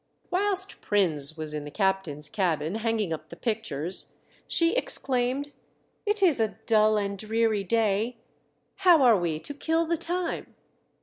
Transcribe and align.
Whilst 0.31 0.81
Prins 0.81 1.37
was 1.37 1.53
in 1.53 1.63
the 1.63 1.69
captain's 1.69 2.27
cabin 2.27 2.73
hanging 2.73 3.13
up 3.13 3.27
the 3.27 3.35
pictures, 3.35 4.13
she 4.47 4.73
exclaimed, 4.75 5.51
"It 6.07 6.23
is 6.23 6.39
a 6.39 6.57
dull 6.65 6.97
and 6.97 7.15
dreary 7.19 7.63
day. 7.63 8.17
How 8.77 9.03
are 9.03 9.19
we 9.19 9.39
to 9.39 9.53
kill 9.53 9.85
the 9.85 9.97
time 9.97 10.55